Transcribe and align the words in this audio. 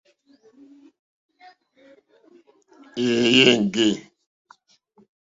Èèyé 3.03 3.43
éŋɡê. 3.53 3.89